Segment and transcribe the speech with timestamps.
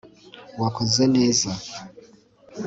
[0.61, 1.49] wakoze neza